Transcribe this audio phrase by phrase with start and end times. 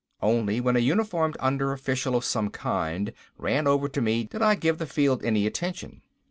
[0.23, 4.55] Only when a uniformed under official of some kind ran over to me, did I
[4.55, 6.01] give the field any attention.